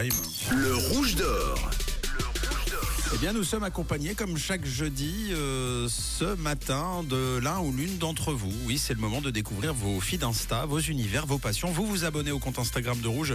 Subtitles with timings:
[0.00, 1.27] Le rouge d'or.
[3.18, 7.98] Eh bien, nous sommes accompagnés, comme chaque jeudi, euh, ce matin, de l'un ou l'une
[7.98, 8.52] d'entre vous.
[8.64, 11.68] Oui, c'est le moment de découvrir vos feeds Insta, vos univers, vos passions.
[11.72, 13.34] Vous vous abonnez au compte Instagram de Rouge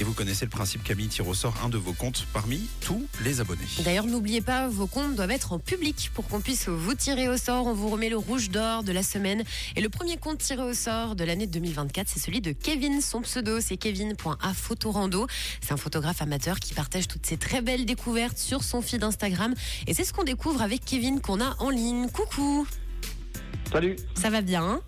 [0.00, 3.06] et vous connaissez le principe Camille tire au sort un de vos comptes parmi tous
[3.22, 3.66] les abonnés.
[3.84, 7.36] D'ailleurs, n'oubliez pas, vos comptes doivent être en public pour qu'on puisse vous tirer au
[7.36, 7.66] sort.
[7.66, 9.44] On vous remet le rouge d'or de la semaine.
[9.76, 13.02] Et le premier compte tiré au sort de l'année 2024, c'est celui de Kevin.
[13.02, 15.26] Son pseudo, c'est kevin.aphotorando.
[15.60, 19.17] C'est un photographe amateur qui partage toutes ses très belles découvertes sur son feed Instagram.
[19.86, 22.08] Et c'est ce qu'on découvre avec Kevin qu'on a en ligne.
[22.08, 22.66] Coucou
[23.72, 24.62] Salut, Ça va bien?
[24.62, 24.80] Hein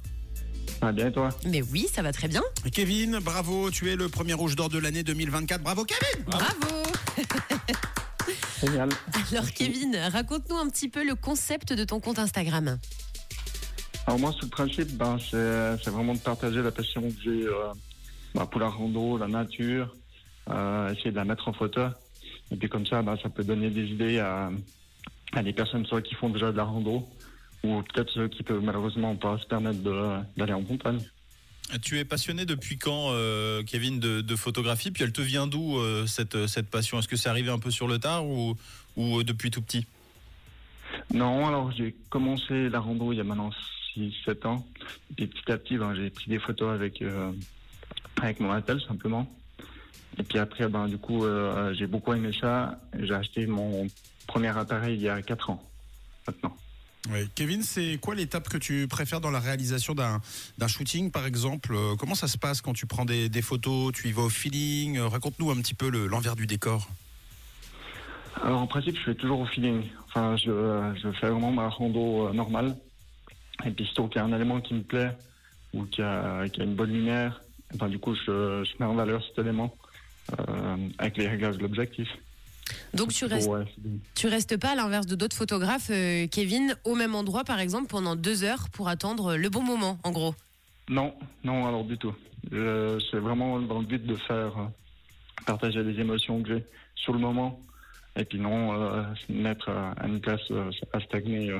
[0.80, 1.28] ça va bien et toi?
[1.46, 2.42] Mais oui, ça va très bien.
[2.72, 5.62] Kevin, bravo, tu es le premier rouge d'or de l'année 2024.
[5.62, 6.82] Bravo Kevin Bravo
[8.62, 8.88] Génial.
[9.32, 12.78] Alors Kevin, raconte-nous un petit peu le concept de ton compte Instagram.
[14.06, 17.46] Alors moi, sous le principe, ben, c'est c'est vraiment de partager la passion que j'ai
[17.46, 17.72] euh,
[18.34, 19.94] ben, pour la rando, la nature,
[20.50, 21.82] euh, essayer de la mettre en photo.
[22.50, 24.50] Et puis comme ça, ben, ça peut donner des idées à,
[25.32, 27.08] à des personnes soit qui font déjà de la rando,
[27.62, 29.78] ou peut-être ceux qui peuvent malheureusement pas se permettre
[30.36, 31.00] d'aller en montagne.
[31.82, 34.90] Tu es passionné depuis quand, euh, Kevin, de, de photographie?
[34.90, 36.98] Puis elle te vient d'où euh, cette, cette passion?
[36.98, 38.56] Est-ce que c'est arrivé un peu sur le tard ou,
[38.96, 39.86] ou euh, depuis tout petit?
[41.14, 43.50] Non, alors j'ai commencé la rando il y a maintenant
[43.96, 44.66] 6-7 ans.
[45.10, 47.30] Et puis petit à petit, ben, j'ai pris des photos avec, euh,
[48.20, 49.30] avec mon attel simplement.
[50.18, 52.78] Et puis après, ben, du coup, euh, j'ai beaucoup aimé ça.
[52.98, 53.86] J'ai acheté mon
[54.26, 55.62] premier appareil il y a 4 ans
[56.26, 56.54] maintenant.
[57.10, 57.28] Oui.
[57.34, 60.20] Kevin, c'est quoi l'étape que tu préfères dans la réalisation d'un
[60.58, 61.74] d'un shooting, par exemple?
[61.74, 64.28] Euh, Comment ça se passe quand tu prends des, des photos Tu y vas au
[64.28, 64.98] feeling?
[64.98, 66.88] Euh, Raconte-nous un petit peu le- l'envers du décor.
[68.42, 69.82] Alors en principe, je fais toujours au feeling.
[70.08, 72.76] Enfin, je, je fais vraiment ma rando euh, normale.
[73.64, 75.16] Et puis, surtout qu'il y a un élément qui me plaît
[75.74, 77.40] ou qui a, qui a une bonne lumière,
[77.74, 79.74] ben, du coup, je, je mets en valeur cet élément
[80.98, 82.08] avec les réglages de l'objectif.
[82.94, 83.64] Donc tu restes, Ouais,
[84.14, 87.88] tu restes pas à l'inverse de d'autres photographes, euh, Kevin, au même endroit par exemple
[87.88, 90.34] pendant deux heures pour attendre le bon moment, en gros?
[90.88, 92.14] Non, non, alors du tout.
[92.52, 94.66] C'est vraiment dans le but de faire euh,
[95.46, 96.64] partager les émotions que j'ai
[96.94, 97.60] sur le moment.
[98.16, 101.52] Et puis non, euh, mettre à une place euh, à stagner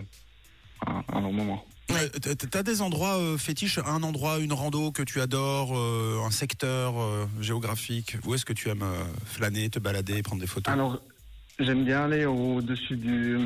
[0.87, 1.65] un, un long moment.
[1.93, 2.09] Euh,
[2.51, 7.01] T'as des endroits euh, fétiches, un endroit, une rando que tu adores, euh, un secteur
[7.01, 10.73] euh, géographique Où est-ce que tu aimes euh, flâner, te balader, prendre des photos?
[10.73, 11.01] Alors,
[11.59, 13.39] j'aime bien aller au-dessus du,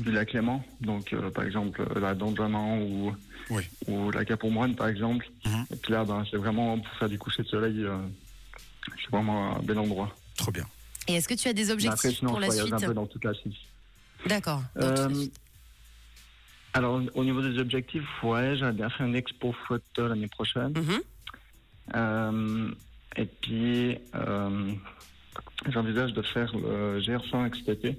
[0.00, 0.62] du lac Léman.
[0.80, 3.12] Donc, euh, par exemple, la Donjaman ou,
[3.50, 3.62] Oui.
[3.86, 5.26] ou la Cap Moine, par exemple.
[5.46, 5.64] Mhm.
[5.72, 7.84] Et puis là, ben, c'est vraiment pour faire du coucher de soleil.
[7.84, 7.96] euh,
[8.96, 10.14] c'est vraiment un bel endroit.
[10.36, 10.66] Trop bien.
[11.08, 13.06] Et est-ce que tu as des objectifs après, sinon, pour la suite un peu dans
[13.06, 13.54] toute la Suisse.
[14.26, 14.62] D'accord.
[14.76, 15.34] dans toute la Euh, suite.
[16.74, 20.72] Alors, au niveau des objectifs, ouais, j'aimerais bien faire une expo photo l'année prochaine.
[20.74, 21.00] Mhm.
[21.94, 22.70] Euh,
[23.16, 24.72] et puis, euh,
[25.68, 27.98] j'envisage de faire le GR100 XTT.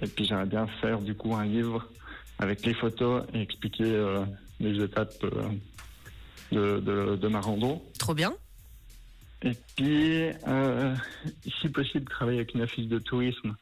[0.00, 1.88] Et puis, j'aimerais bien faire du coup un livre
[2.38, 4.24] avec les photos et expliquer euh,
[4.60, 5.24] les étapes
[6.52, 7.82] de, de, de ma rando.
[7.98, 8.32] Trop bien.
[9.42, 10.30] Et puis,
[11.60, 13.56] si possible, travailler avec une office de tourisme